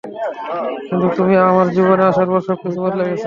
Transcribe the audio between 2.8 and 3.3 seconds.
বদলে গেছে।